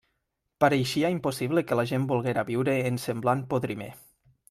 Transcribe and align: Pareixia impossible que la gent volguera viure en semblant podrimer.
Pareixia 0.63 1.11
impossible 1.17 1.65
que 1.71 1.79
la 1.81 1.87
gent 1.93 2.09
volguera 2.15 2.47
viure 2.51 2.77
en 2.93 3.01
semblant 3.09 3.49
podrimer. 3.55 3.97